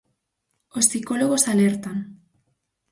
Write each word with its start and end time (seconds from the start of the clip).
Os 0.77 0.85
psicólogos 0.91 1.43
alertan. 1.53 1.97